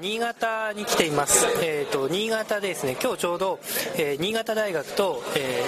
[0.00, 1.46] 新潟に来ています。
[1.62, 2.96] えっ、ー、と新潟ですね。
[3.00, 3.60] 今日ちょうど、
[3.98, 5.62] え新潟大学と、え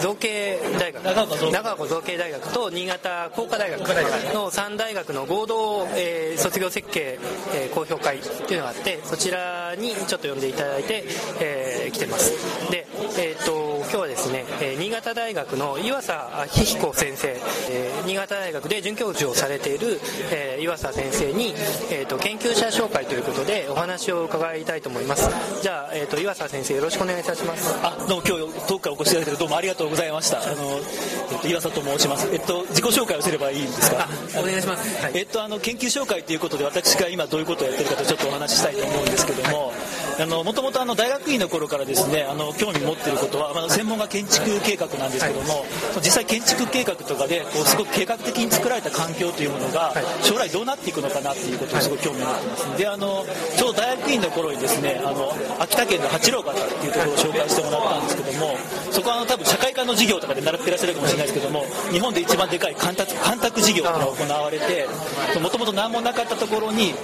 [0.00, 7.18] 造形大学長岡造形大学と新潟工科大学の3大学の合同、え卒業設計、
[7.54, 11.04] え公表会っていうのがあってそちらにちょっと呼んでいただいて、
[11.40, 12.86] え来てますで
[13.16, 16.12] えっ、と今日はですね、え新潟大学の岩佐
[16.56, 17.36] 明彦先生、
[17.70, 21.54] え新潟大学で准教授をされている、え岩佐先生に、
[21.90, 25.30] えーと、研究者紹介ということでお話を伺いたいと思います。
[25.62, 27.74] じゃあ、えーと、岩佐先生よろしくお願いいたします。
[27.82, 30.42] あどうも今日遠くからお越しいただいてどうもありがとうございました。
[30.42, 30.78] あの、
[31.32, 32.28] えっと、岩佐と申します。
[32.32, 34.08] えっと自己紹介をすればいいんですか？
[34.38, 39.76] お願いします、はい、えっとあの研究紹介ということで私が今どういうことをやってるかとちょっとお話ししたいと思うんですけども、はい
[40.20, 52.78] あのもともとあの大学院の頃からですねあの興味持っていることは、まあ、専門が建築計画なんですけども、はい、実際建築計画とかでこうすごく計画的に作られた環境というものが将来どうなっていくのかなっていうことをすごく興味を持ってます。
[52.78, 53.24] であの
[53.56, 55.30] ちょうど大学院の頃にですねあの
[55.60, 58.56] 秋田県の八郎潟っていうところを紹介してもらったんですけども
[58.90, 64.88] そこはあの多分社会科の授業とかで習ってらっしゃるかもしれないですけども日本で一番でかい干拓干拓事業が行われて
[65.40, 66.94] もともと何もなかったところに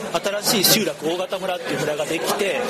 [0.42, 2.60] 新しい集落大型村っていう村ができて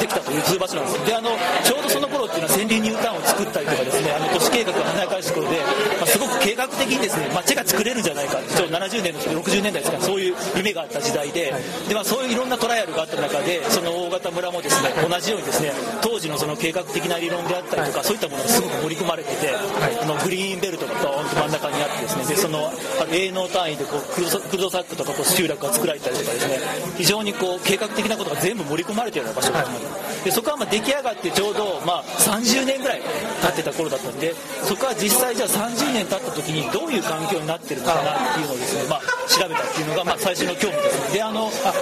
[0.00, 1.30] できたという通場所なんですであの
[1.64, 5.56] ちょうどその頃っていうのは川柳ニュータウンを作ったりとかですねあの都市計画が華やかし頃で、
[5.98, 11.52] まあ、すごく計画的にですね街が作れるんじゃないかちょうど70年の60年代ですかそういう夢があった時代で
[11.88, 15.72] で、まあ、そういういろんなトライアルがあった中でその大型村もですね同じようにですね
[16.02, 19.54] 当時のその計画的な理論であったりとかそういったものがすごく盛り込まれてて
[20.02, 22.70] あのグリーンベルトがドーンと真ん中にあってですねでその
[23.10, 26.58] 営農単位でこうクルドサックとかこう集落が作られたりとかですね
[26.96, 29.84] 非常にこう計画的なことが全部盛り込まれているような場所がある
[30.24, 33.00] でそこはま出来上がってちょうどま30年ぐらい
[33.42, 41.12] 経ってた頃だったんでそこは実際じゃあ30年経った時にどういう環境になってるのかなっていうのをですね、まあ、調べたっていうのがまあ最初の興味です。
[41.12, 41.72] であのあ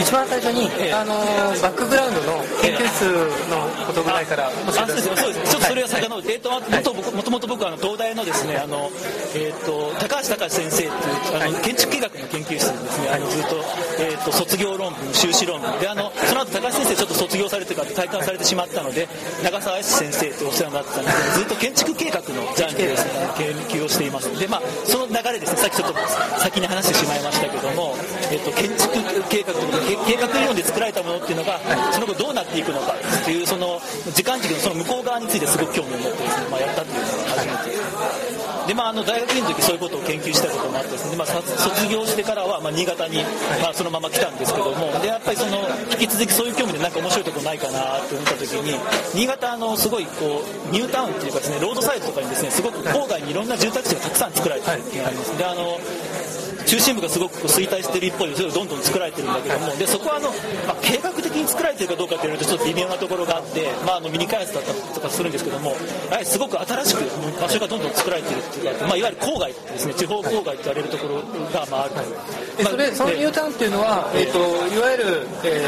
[0.00, 1.14] 一番最初に、えー、あの
[1.62, 3.08] バックグラウンドの研究室
[3.50, 5.50] のことぐらいから、えー、あそうですそうです。
[5.52, 8.90] ちょっとそれは遡って、はい、えーと、もともと僕はあの東大のですねあの、
[9.34, 13.08] えーと、高橋隆先生っていうあの、建築計画の研究室にですね。
[13.08, 13.64] あのずっと,、
[13.98, 15.80] えーと、卒業論文修士論文。
[15.80, 19.08] であのその後高橋先生ちょっと卒業されてから退官されてしまったので
[19.42, 23.10] 長澤康先生とお世話になってたんですけどずっと建築計画のジャンルでですね。
[23.38, 24.38] 研究をしています。
[24.38, 25.58] でまあその流れですね。
[25.58, 25.94] さっきちょっと
[26.38, 27.94] 先に話話してしまいましたけども、
[28.30, 28.92] えー、と建築
[29.32, 29.60] 計画と
[30.04, 31.58] 計画理論で作られたものっていうのが
[31.92, 33.80] その後どうなっていくのかっていうその
[34.12, 43.24] 時間軸のその向こう側についてすごく興味を持ってですね、まあ、やったっていうのが初めてで、まあ、あの大学院の時そういうことを研究したこともあってですね、まあ、卒業してからは、まあ、新潟に、
[43.62, 45.64] まあ、そのまま来たんですけどもでやっぱりその
[45.96, 48.76] 引き続きそういう興味でなんか面白いとこないかなって思った時に
[49.14, 55.38] 新潟のすごいこうニュータウンっていうかですねロードサイドとかにですねすごく郊外にいろんな住宅地がたくさん作られてるっていうのがあります。
[55.38, 55.78] であの
[56.66, 60.30] 中心部がすごく衰退してる一方でそれをどんどん作られてるんだけどもでそこはあの、
[60.66, 65.70] まあ、計画的に作られてるかどうかっていうとちょっと微妙なところがあって、まあ、あのミニ開発だったりとかするんですけども
[66.10, 71.22] やはりすごく新しく場所がどんどん作られてるっていうか、まあ、いわゆる郊外ですね地方郊外って言われるところ
[71.54, 72.02] が、まあ、あると、
[72.62, 74.38] まあ、それそのニュータウンっていうのは、えーと、
[74.74, 75.62] いわゆる、え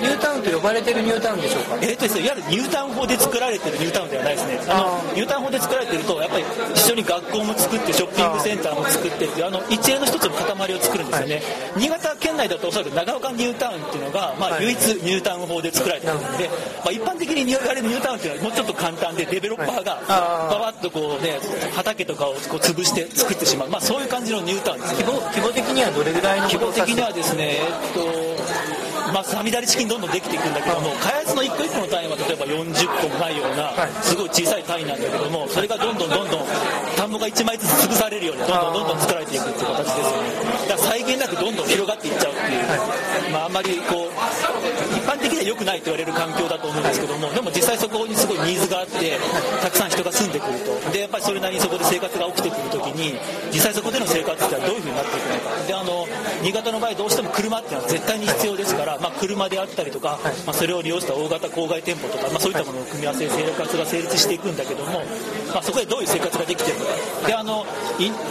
[0.00, 1.76] ー、ニュータウンと呼ばれてるニュータウンでしょうか？
[1.82, 4.60] えーとですね、いわゆるニュータウン法で作られてるニュータウンではないですね。
[4.68, 11.44] あのニュータウン法で作られてるとやっぱり一緒に学校も作ってショッピングセンターも作ってっていうあの一連の一つの塊を作作るんですよね、はい、
[11.76, 21.38] 新潟県内だとおそらく長岡ニュータウンっていうのが、まあ、唯一ニュータウン法で作られてるので、まあ、一般的に言われるニュータウンっていうのはもうちょっと簡単でデベロッパーがババッとこうね
[21.74, 33.72] 畑とかをこう潰して作ってしまう、まあ、そういう感じのニュータウンです、規模規模的にはどれぐらいの規模的にはですねえっとまあ、さみだれチキンどんどんできていくんだけども開発の一個一個の単位は例えば40個もないような
[34.02, 36.46] すごい小さい単位なんだけどもそれがどんどんどんどん
[36.96, 40.44] 田んぼが1枚ずつ潰されるようにどんどんどんどん作られていくっていう形ですよね。
[40.68, 44.14] だから際限なくどんどん広がっていっちゃうっていう、まあ、あんまりこう
[44.96, 49.18] 一般的には良くないと言われる環境だと思うんですけどもでも実際そこにすごいニーズがあって
[49.60, 50.74] たくさん人が住んでくると。
[50.92, 53.14] でやっぱりそれなりにそこで生活が起きてくる時に
[53.52, 55.66] 実際そこでの生活ってどういうふうになっていくのか。
[55.66, 56.06] であの
[56.42, 65.02] 新潟の場合どうしても車っていうのは絶対に必要ですから、まあ、車であったりとか、まあ、それを利用した大型郊外店舗とか、まあ、そういったものの組み合わせで生活が成立していくんだけども、
[65.52, 67.26] まあ、そこでどういう生活ができてるのか。
[67.26, 67.64] であの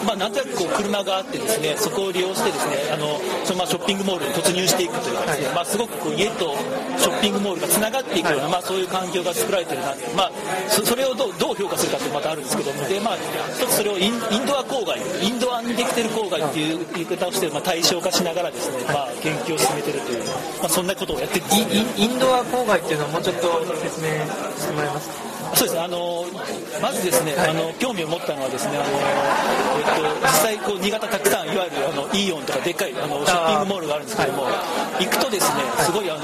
[0.06, 6.54] まあ、なんとなくこう車があってですねそこを利用してですねあのそのまあショッピングモールに突入していくというかですね、まあ、すごくこう家と
[6.98, 10.32] ショッピングモールがつながっていくような、まあ、そういう環境が作られてるなまあ、
[10.70, 13.18] それをどうどう評価するかってまたあるんですけどもで、まあ、
[13.56, 20.24] 一つそれをインインドア郊外インドアにできてる郊外っていう言い方をして、まあ、対象化しながらですね、まあ、研究を進めてるという、
[20.60, 21.46] まあ、そんなことをやってる。
[21.98, 24.08] インドア郊外っていうのはもうちょっと説明
[24.58, 25.16] してもらえますか？
[25.56, 25.82] そうですね。
[25.82, 26.26] あの
[26.82, 29.86] まずですね、はい、あの興味を持ったのはですねあの、えっ
[30.20, 34.48] と、実際こう新潟たくさんいわゆるあのイオンとかでっかいあのショッピングモールがあるんですけども、
[35.00, 36.24] 行くとですねすごいあの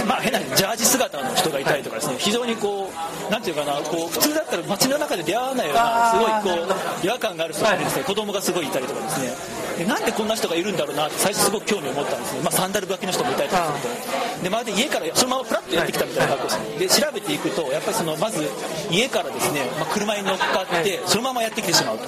[0.06, 2.90] まあ、変なジャージ姿の人がいたりとかですね、非常にこ
[3.28, 9.34] う、なんていうかな、こう普通だったら街の中で出会わないような、すごいこう違和感がある人がいてですね、子供がすごいいたりとかですね、
[9.78, 14.44] でなんでこんな人がいるんだろうなって最初すごく興味を持ったんですね、まあ、サンダル履きの人もいたりとかすると。
[14.44, 18.44] でまるで家からそのままプラッとやってきたみたいな格好ですで調べていくとやっぱりそのまず
[18.90, 22.04] 家からですね、まあ、車に乗っかってそのままやってきてしまうと、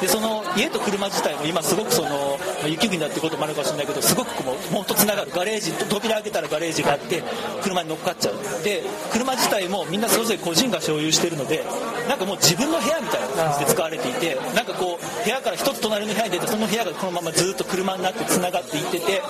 [0.00, 5.30] でその家と車自体も今すごくその雪国だってこともあるかもしれないけどすごくこうもっとつながる。
[5.34, 7.22] ガレージ扉開けたらガレージがあって
[7.62, 8.34] 車に乗っかっちゃう。
[8.64, 8.82] で
[9.12, 11.64] 車自体もみんなそれぞれ個人が所有してるので
[12.08, 19.22] なんかもう自分の部屋みたいな感じで使われていてなんかこう部屋から一つ隣の部屋に出てその部屋がこのままずっと車車になってつながっていってて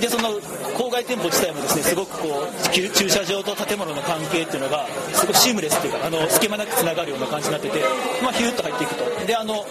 [0.00, 0.28] でその
[0.78, 7.80] 郊外店舗自体もですねすごくこう駐車場と建物の関係っていうのがすごいシームレスっていうかあの隙間なくつながるような感じになってて、
[8.22, 9.26] まあ、ヒューッと入っていくと。
[9.26, 9.64] であの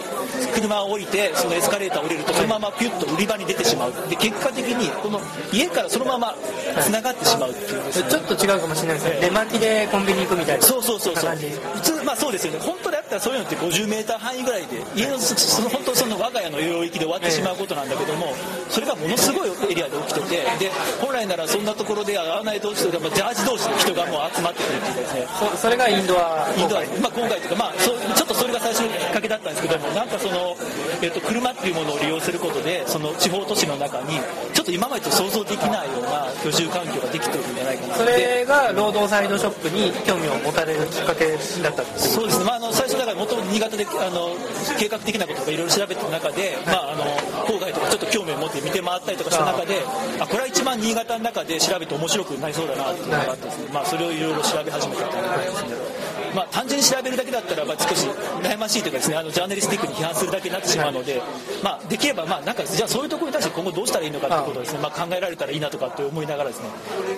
[0.54, 3.92] 車を降りてそのエスカレーターを降りるとそのままピュッと売り場に出てしまう。
[4.10, 5.20] で結果的にこの
[5.52, 6.34] 家からそのまま
[6.82, 9.20] つながってしまうっていう、ね、ちょっと違うかもしれないですね。
[9.20, 11.36] 出巻きでコンビニ行くみたいなそうそうそうそう。
[11.36, 12.58] 普通まあそうですよね。
[12.60, 18.34] 本当であったらそういうのって 50m 範囲ぐらいで家のその本当その我が家の領域で終わってしまうことなんだけども
[18.68, 20.70] それがものすごいエリアで起きててで
[21.00, 25.26] 本来ならそんなところで会わない同士とか、まあ、ジャージ同士の人がもう集まってくるっていうかですね。
[25.38, 26.48] そそれがインドア。
[26.56, 30.56] インドア、まあ、今回というか、まあ、そちょっとそれが最初のきっかけだったんですけどもなんかその、
[31.02, 34.20] えっと、車っていうものを利用することでその地方都市の中に
[34.52, 44.36] ちょっと今までと想像できないような居住環境ができてるんじゃないかなそれが労働サイドショップに興味を持たれるきっかけだったそうですね、まあ、あの最初だからもともと新潟であの
[44.78, 47.04] 計画的なこととかいろいろ調べてる中で、まあ、あの
[47.46, 49.82] 郊外とかちょっと興味を持って見て回ったりとかした中で
[50.20, 56.15] あこれは一番新潟の中で調べて面白くなりそうだなっていうのがあってですね、まあ、それをいろいろ調べ始めたということですね。
[56.36, 58.06] まあ、単純に調べるだけだったら、まあ、少し
[58.42, 61.22] 悩ましいというかですねあのジャーナリスティックに批判するだけになってしまうので、
[61.64, 66.68] まあ、できれば、まあ、なんかじゃあそういうところに対して今後どうしたらいいのかということをですね、まあ、考えられたらいいなとかって思いながらですね。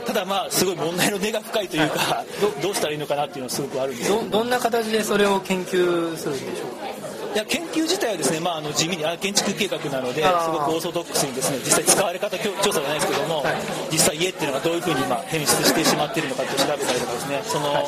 [0.07, 6.98] ただまあすごい問題の根が深いというかどどうしたらいいのかなっていうのはすごくあるんですどどんな形でそれを研究するんでしょうか？
[7.35, 13.57] いや研究自体はですね、まあ、あの地味に建築計画なのですごくオーソドックスにですね実際使われ方調査じゃないですけども、はい、
[13.93, 17.87] 実際家っていうのがどういうふうに今変質してしまっているのかって調べたりとかですねその、はい、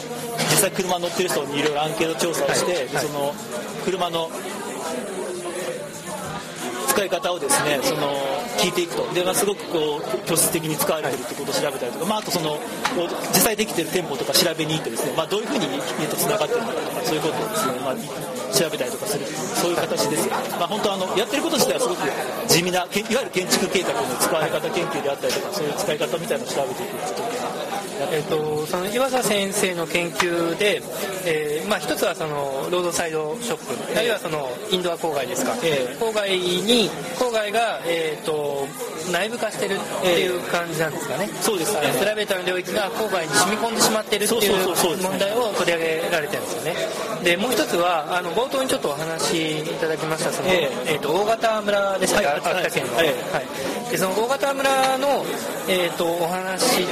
[0.51, 3.33] 実際車乗ってる人にいろいろアンケート調査をして、はい、その
[3.85, 4.31] 車の
[6.91, 8.11] 使い方をですねその
[8.59, 9.07] 聞いていくと。
[9.15, 12.59] で、まあ、すごくこう拠出的に使われてるってことを調べたりとか、まあ、あとその
[13.33, 17.95] 実際できてる店舗とか調べに行ってですね、まあ、どういうふうに家とつながってるのかとかそういうことをですね、まあ、
[18.51, 22.03] 調べたりとかするそういう形ですよ、まあ、本当あのやってること自体はすごく
[22.49, 27.70] 地味ないわゆる建築計画の使われ方研究であったりとかそういう使い方みたいなのを調べていくっていう
[28.13, 30.83] えーと、その岩佐先生の研究で、
[31.25, 38.67] えーまあ、一つはそのロードサイドショップ、あるいはそのインドア郊外ですか、えー、郊外に郊外が、えーと、
[39.13, 41.75] 内部化してるっていう感じなんですかね、そうです。
[41.75, 47.11] ねプライベートの領域が郊外に染み込んでしまってるっていう問題を取り上げられてるんですよね。
[47.23, 55.25] でもう一つはあの冒頭にちょっとお話しいただきましたその、えー、えーと大型村でしたか、はい、秋田県の、はい、でその大型村の、
[55.69, 56.87] えーとお話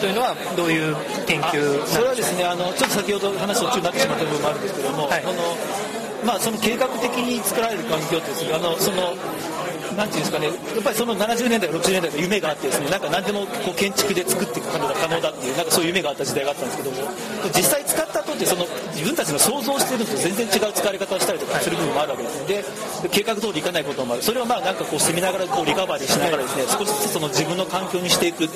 [0.00, 5.32] というのはどういう研究それはですねあのちょっと先ほど話途中になってしまった部分もあるんですけども、はい、の
[6.24, 9.12] まあ、その計画的に作られる環境ってですねあのその
[9.96, 17.08] なんていうんですかね、やっぱりその70年代、60年代の夢があってですね、なんか何でもこう建築で作っていくことが可能だっていう、なんかそういう夢があった時代があったんですけども、
[17.54, 22.64] 実際使った後ってその自分たちの想像してるのと全然違う使われ方をしたりとかする部分もあるわけですね。
[23.02, 24.22] で、計画通りいかないこともある。
[24.22, 28.48] それをまあなんかこう住みながらこうリカバリーしながらですね、少しずつその自分の環境にしていくっ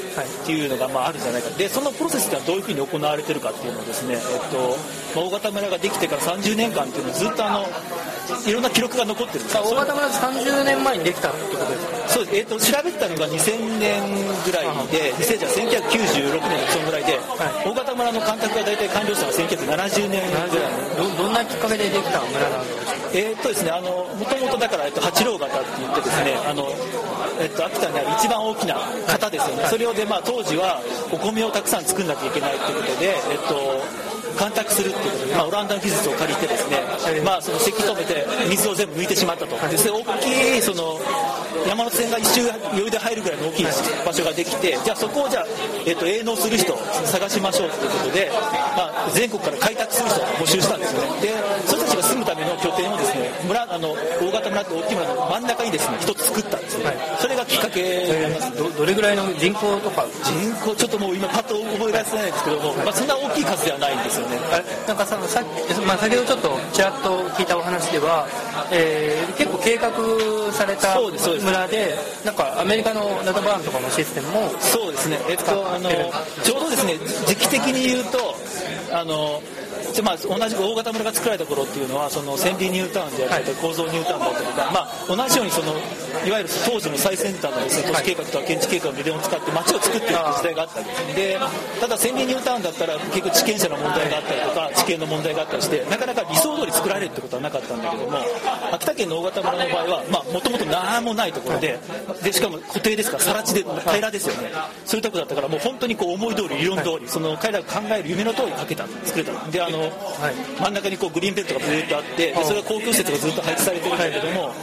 [0.46, 1.50] ていうのがまああるんじゃないか。
[1.56, 4.20] で、そのプロセスがどういうふうに行われてるかっていうのをですね、えっ
[4.50, 4.76] と、
[5.14, 7.66] まあ、大型村ができてから30年間っていうのをずっとあの、
[8.46, 12.08] いろんな記録が残ってるんです大型村30年前にできたってことですか？
[12.08, 14.02] そうです、えーと、調べたのが2000年
[14.44, 20.48] ぐらいで2000じゃ1996年そのぐらいで、はい、大型村の干拓が大体完了したのは1970年ぐらい。
[20.96, 22.98] どどんなきっかけでできた村なんですか？
[23.14, 26.68] えー、っとですねあのもともとだから、えっと、八郎型って言ってですねあの、
[27.40, 30.80] えっと、秋田にある一番大きな型ですよね、それをで、まあ、当時は
[31.10, 34.07] お米をたくさん作んなきゃいけないということで、えっと
[34.38, 36.78] 干拓するっていうことで、まあ、オランダの技術を借りてですね、
[37.24, 39.56] まあ、そのせき止めて水を全部抜いてしまったと。
[39.68, 41.00] で大きいその
[41.66, 43.66] 山手線が一周余裕で入るぐらいの大きい
[44.04, 45.46] 場所ができてじゃあそこをじゃあ、
[45.86, 48.30] えっと、営農する人探しましょうということで、
[48.76, 51.20] まあ、全国から開拓する人を募集したんですよね。
[51.20, 51.34] で
[51.66, 58.50] それたちが住むための拠点をですね村あの大型村って大きい村の真ん中にですね一つ作ったんですよ、はい、それが紀っかけになります。
[58.50, 60.06] ねどどれぐらいの人口とか？
[60.24, 64.38] 人口ちょっともう今パッと思い出せないんですけども、まあ、そんな大きい数ではないんですよね。
[64.86, 68.26] なんかささっき、まあ、先ほどちょっとちらっと聞いたお話では、
[68.70, 69.90] えー結構計画
[70.52, 76.10] されたそうですそうです村でなんかアメリカのダタバーンとかのシステムもそうですね、えっと、あのえ
[76.44, 78.34] ちょうどですね時期的に言うと
[78.92, 79.42] あの
[79.92, 85.72] じゃあまあ、同じく大型村が作られた頃っていうのはそのセンディニュータウンであったりとか構造ニュータウンだったりとか、まあ、同じようにその
[86.26, 91.38] いわゆる当時の最先端のです、ね、都市計画とか建築計画の理論を使って街を作っていく時代があったんですで
[91.80, 98.18] ただセンディニュータウンだったら結局地権者の問題があったりとか地形の問題があったりしてなかなか理想通り作られるってことはなかったんだけども
[98.72, 101.78] 秋田県の大型村の場合はもともと何もないところで
[102.22, 104.50] でしかも固定ですから更地で平らですよね。
[104.84, 109.90] そういうとこだったからもう本当にこう思い通り理論通りその彼らが考える夢の通りかけた作れたであの、
[110.60, 114.54] 真ん中にこうグリーンベルトがずっとあってでそれは公共施設がずっと配置されてるんだけどもこ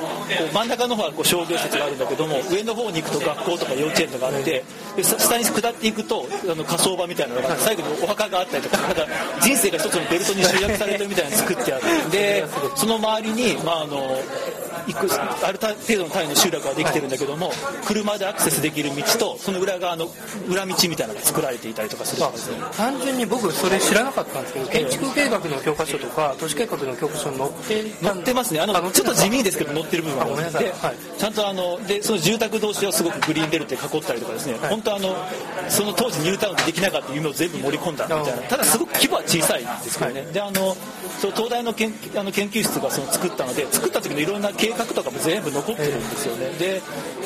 [0.49, 4.63] う真ん中の方はこう商業施設があるんだけども上の方に行くと学校とか幼稚園とかあって
[4.95, 9.05] で下に下っていくとあの火葬場みたいなのが最後にお墓があったりとかなんか
[9.41, 14.17] 人生が一つのベルトに集約されてるみたいなの作ってあってでその周りに、まあ、あの
[14.87, 15.07] いく
[15.45, 17.51] ある程度の単位の集落ができてるんだけども
[17.85, 20.07] 車でアクセスできる道とその裏側の
[20.47, 28.59] 裏道みたいなのが作られていたりとかするすね単純に僕それ知らなかったんですけど建築計画の教科書とか都市計画の教科書に載ってた載ってますね。
[28.59, 30.63] あのちょっと地味ですけど載ってる部分があるあごめんなさい。
[30.63, 30.95] ではい。
[31.17, 35.15] ちゃんとあのでその住宅同士をすごくグリーンベルトで囲ったりとかですね、本当あの
[35.69, 38.05] その当時ニュータウンでできなかった夢を全部盛り込んだ。
[38.05, 40.75] みたいなただすごく規模は小さいんですけどね、であの
[41.19, 46.81] そう東大の研あの研究室がその作ったので作った時のいろんな計画とかも全部残ってるんですよね、で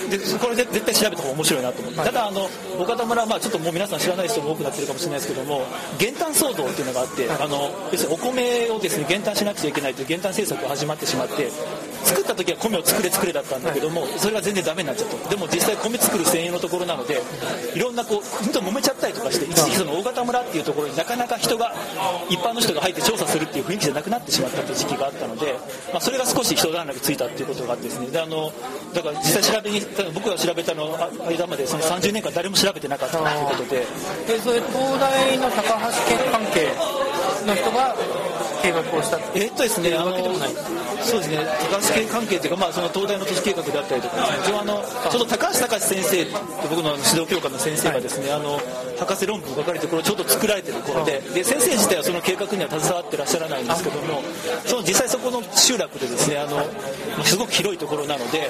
[0.10, 5.66] でこれで絶対調べた方が面白いなと思って、ただあの大方村はまあちょっともう皆さん知らない人も多くなってるかもしれないですけども
[5.98, 11.50] 減反騒動っていうのがあって、あの要するにお米をですね減反しなくちゃいけないという減反政策が始まってしまって
[12.04, 15.30] 作った時は米を作れ作れだったんだけどもそれが全然ダメになっちゃった。
[15.30, 17.22] でも実際米作る専用のところなので
[17.76, 21.74] いろんなこう本当に揉めちゃったりとかして一時期その大型村っていうところになかなか人が
[22.30, 25.54] 一般の人が入って調査するっていう雰囲気じゃなくなってしまったっていう時期があったので、
[25.92, 28.08] まあ、それが少し一段落ついたっていうことがあってですね。
[28.08, 28.52] であの
[28.94, 29.82] だから実際調べに
[30.14, 33.86] 僕が調べたの間までその30年間誰も調べてなかったっていうことで。
[34.28, 36.70] でそれ東大の高橋家関係
[37.46, 37.96] の人が
[38.62, 40.50] 計画をしたえーっとですね、あのわけでもない。
[41.02, 41.38] そうですね、
[41.72, 44.22] 高橋系関係というか、まあ、その東大の都市計画であったりとかね、
[44.60, 46.32] あの、ちょ高橋隆先生って
[46.70, 48.60] 僕の指導教官の先生がですね、あの、
[49.00, 54.22] 博士論文書かれて、これちょうど作られてる頃で、で、先生自体はその計画には携わってらっしゃらないんですけども、
[54.66, 58.50] その実際そこの集落でですね、あの、まあすごく広いところなので、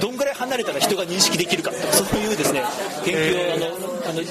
[0.00, 2.62] どんぐらい離れたら人が認識できるかそういうですね、
[3.04, 3.66] 研究を、あの、
[4.08, 4.22] あの、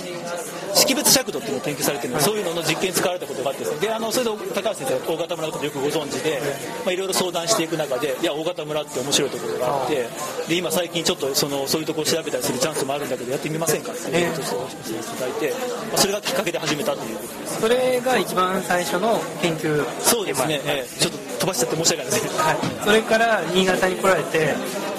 [0.73, 6.41] 識別尺度っていうのを研究されてるので、そういうのの実験に使われたことがあってであのそれで高橋先生が大型村のことをよくご存知で、
[6.85, 10.07] まあ、いろいろ相談していく中でいや大型村って面白いところがあって
[10.47, 17.61] で今最近ちょっとそのそういうところを調べたりするチャンスもあるんだけどやってみませんかっていうことをおしていただいて、まあ、それがきっかけで始めたということです。
[17.61, 20.61] それが一番最初の研究そうですね、
[21.11, 24.39] っと飛ばしちゃって申し訳ないですはい、それから新潟に来られて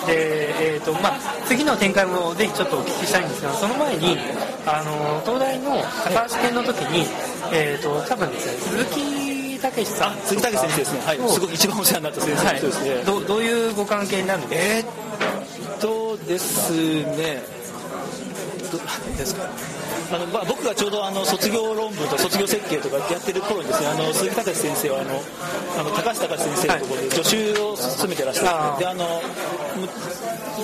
[0.07, 4.19] で、えーとまあ、次の展開もぜひちょっとお聞きしたいんですがその前に
[4.67, 7.07] あの東大の高橋研の時に、
[7.53, 14.91] えー、と多分ですね鈴木武さん杉竹先生ですね、はい、すごく一番お世話になった先生ですね、はい、どどういうご関係になるんですか？
[14.91, 16.73] えーっとです
[17.17, 17.43] ね、
[18.73, 18.79] ど
[19.17, 19.49] ですか？
[20.11, 25.21] あのまあ、僕がちょうどあの卒業論文と卒業設計とかやってる頃にですねあの鈴木隆先生はあの
[25.79, 29.23] あの高橋隆先生のところで助手を務めてらっしゃって、であの
[29.77, 29.89] む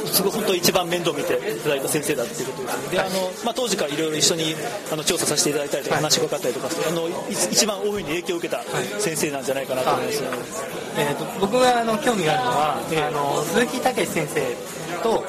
[0.07, 2.91] すごい本当一番面倒見ていただいた先生だっていうことですね。
[2.93, 4.55] であの、まあ、当時からいろいろ一緒に
[4.93, 8.63] あの調査させていただいたりとか話が分かったりとかしてあのい一番大いに影響を受けた
[9.01, 10.23] 先生なんじゃないかなと思います、
[10.99, 14.41] えー、と僕があの興味があるのは、あの鈴木武先生
[15.03, 15.25] と、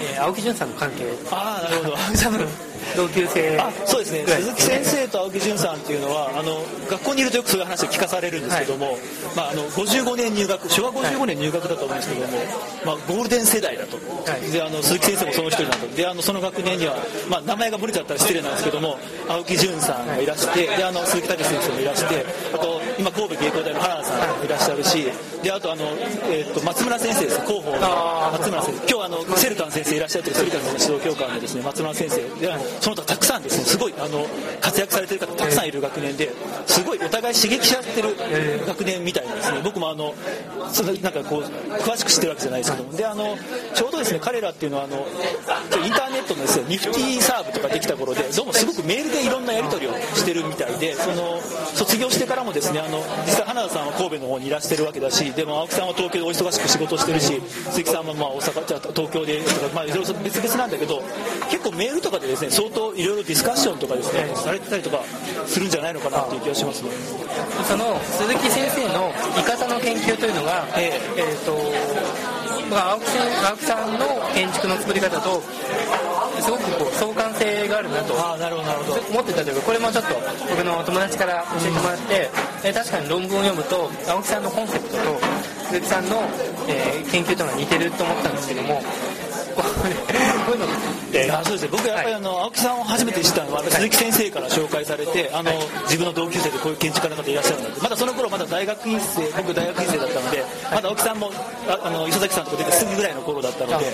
[0.00, 1.04] えー青木淳さんの関係。
[1.30, 1.96] ああなるほど
[2.96, 3.58] 同級生。
[3.58, 4.24] あそうですね。
[4.26, 8.98] 鈴木先生と青木淳さんっていうのはあの学校にいるとよくそういう話を聞かされるんですけども、
[9.36, 12.38] まあ、あの55年入学昭和55年入学だと思うんですけども、
[12.84, 14.50] まあ、ゴールデン世代だと、はい。
[14.50, 16.96] であの鈴木先生もその一人だとであのその学年には、
[17.28, 18.96] まあ、名前が漏れちゃったら失礼なんですけども
[19.28, 22.24] 青木淳さんがいらしてであの鈴木武先生もいらして
[22.54, 25.06] あと今神戸芸工大の原田さんもいらっしゃるし
[25.42, 25.84] であとあの、
[26.30, 27.40] えー、と松村先生です。
[27.46, 27.80] 広報の
[28.38, 28.92] 松村先生。
[28.92, 32.22] 今日あのセルタン先生いらっしゃってるセルタンの指導教官のですね松村先生。
[32.40, 33.64] でその他たくさんですね。
[33.64, 34.26] すごいあの
[34.60, 36.30] 活躍されてる方たくさんいる学年で
[36.66, 38.08] すごいお互い刺激し合ってる
[38.66, 39.60] 学年みたいなんですね。
[39.64, 40.14] 僕もあの
[40.72, 41.42] そのなんかこう
[41.82, 42.92] 詳しく知ってるわけじゃないですけども。
[42.96, 43.36] であの
[43.74, 45.06] ちょうどですね彼らっていうのはあの
[45.84, 51.40] インターネットのですねニフティーサーブとかできた頃でどうもすごくメールでいろんなやり取りをしてるみたいでその
[51.74, 61.02] 卒業してからもですねあの実際花田さんは神戸の方にいらしてるわけだしでも青木さんは東京でお忙しく仕事してるし鈴木さんもまあ大阪じゃ東京でとかまあいろいろ別々なんだけど
[61.50, 65.02] 結構メールとかでですね相当いろいろディスカッションとかですねされてたりとか
[65.46, 66.90] するんじゃないのかなっていう気がしますね。
[67.66, 71.58] その鈴木先生のイカサの研究というのが、えー、えーと
[72.70, 73.04] まあ、青木
[73.50, 75.42] 青木さんの建築の作り方と
[76.40, 79.00] すごくこう相関性があるなとあなるほどなるほど。
[79.10, 80.14] 思ってたというかこれもちょっと
[80.48, 82.30] 僕の友達から教えてもらって、
[82.68, 85.02] うん、確かに論文を読むと青木さんのコンセプトと
[85.68, 86.22] 鈴木さんの、
[86.68, 88.80] えー、研究というのが似てると思ったんですけども
[89.56, 89.62] こ
[90.50, 90.68] ういうのっ
[91.12, 91.30] て。
[91.30, 91.68] あそうですね。
[91.70, 95.52] 僕やっぱりあの、青木さんを初めて知ったのは鈴木先生から紹介されてあの、
[95.84, 101.30] 自分の同級生でこういう建築家の方いらっしゃるのでまだその頃まだ大学院生僕大学院生だったのでまだ青木さんも
[101.68, 103.86] ああの磯崎さんとか出てすぐぐらいの頃だったので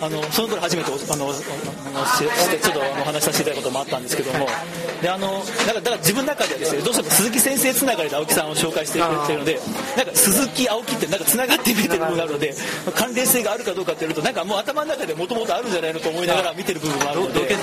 [0.00, 4.46] あのその頃初めてあのあのしてちょっとお話しさせていただいたこともあったんですけども
[5.00, 9.60] であのだからだから自分の中ではですねどうしても鈴木先生つながりで青木さんを紹介してくれてるので
[9.96, 12.54] なんか鈴木青木ってなんかつながって見えてる部分があるので
[12.94, 17.56] 関連性があるかどうかっていうとなんかもう頭の中でもともとあるんじゃないのと思いながら見てる部分もあるので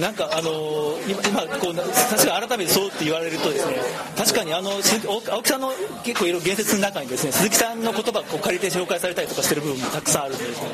[0.00, 3.76] なんかあの今今こう確かに改めてそうって言われるとですね
[4.16, 5.72] 確かにあの青木さんの
[6.04, 10.68] 結構いろいろ言説の中にですね鈴木さんの言葉を借りて紹介されたりとかしてる部分もたくさんあるんでですね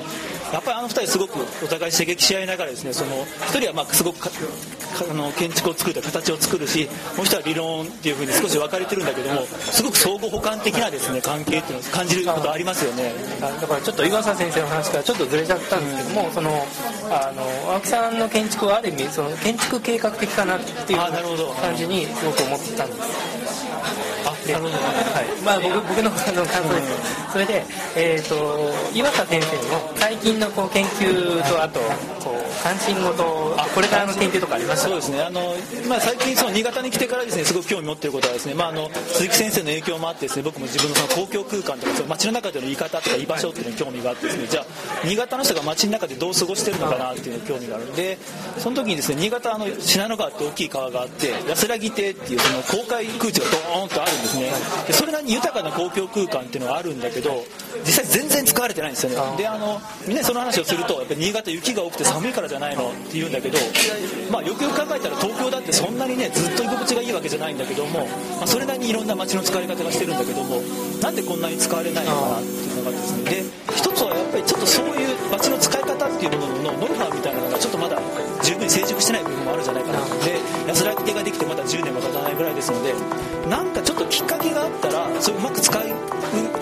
[0.53, 4.31] やっぱりあの2人すごくお互い刺激し合いながらですねその1人はまあすごく
[5.11, 13.13] あの建築を作る形を作るしもう1人は理論っていうふうに少し分かれてるんだけどもすごく相互補完的なですね関係っていうのを感じることありますよね。
[13.41, 16.51] だからちょっと井川先生の話からちょっとずれちゃったんですけども、うん、その
[17.11, 23.46] あの青木さんの建築はある意味その建築計画的かなっていう感じにすごく思ってたんです。
[24.53, 25.43] はい。
[25.43, 27.65] まあ、僕僕のあの感想です、うん、それで、
[27.97, 31.81] えーと、岩佐先生の最近のこう研究とあと
[32.23, 33.37] こう関心事。
[33.77, 35.21] これからの研究とかありますそうですね。
[35.21, 35.55] あの、
[35.89, 44.65] まあ、最近その新潟に来てからですねすごく興味持っていることはですね、まあ、あの鈴木先生の影響もあってですね僕も自分のその公共空間とかその街の中での言い方とか居場所っていうのに興味があってですねじゃあ
[45.05, 48.19] 新潟の人が街の中でどう過ごしてるのかなっていうのに興味があるんで
[48.59, 54.51] その時にですね新潟あの信濃川って大きい川があって安らぎ亭っていうその公開空地がドーンとあるんですね。
[54.87, 57.45] でそれなりに豊かな公共空間っていうのがあるんだけど
[57.85, 59.37] 実際全然使われてないんですよね。
[59.37, 63.59] であのみんなその話をするとやっぱり新潟雪が多くて寒いからじゃないのって言うんだけど、
[64.31, 70.61] まあ、よくよく考えたら東京だってそんなにねずっと居心地がいいわけじゃないんだけども、まあ、それなりにいろんな街の使い方がしてるんだけども
[71.01, 73.31] なんでこんなに使われないのかなっていうのがですね。
[73.31, 73.43] で
[73.75, 78.01] 一つはやっぱりちょっとそういう街の使い方っていうもののノウハウみたいなのがちょっとまだ
[78.47, 82.95] 十分に成熟してない部分もあるんじゃないかなで安らぎ手ができてまだ10年も経たないぐらいですので
[83.51, 85.85] なんかちょっときっかけがあったらそれうまく使うっ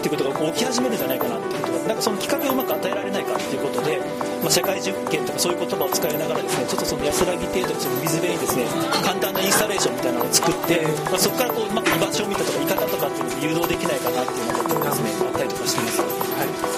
[0.00, 4.00] ていうことが起き始めるんじゃないかなっていうことがなんかそのきっかけをうまく与えられないかっていうことで、
[4.40, 8.64] まあ、社会実験とかそういう言葉を使いながらですねちょっとその安らぎ程度の水辺にですね
[9.04, 16.00] 簡単なインスタレーションみたいなのを作って、まあ、そこからこううまく居場所を見たとか居方とかっていうのを誘導できないかなっていうのがですねあったりとかしてます。
[16.00, 16.73] はい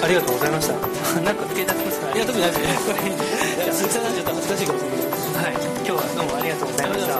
[0.00, 0.74] あありがとうございました。
[1.20, 2.16] なんか付け出しますか。
[2.16, 2.68] いや特にないですね。
[2.86, 5.00] これ鈴木さんなんちょっと恥ずかしいかもしれない。
[5.44, 5.54] はい。
[5.54, 7.12] 今日はどうもありがとうございました。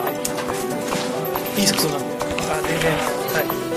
[1.60, 2.04] いい服装なんで。
[2.50, 2.92] あ全然
[3.34, 3.69] はい。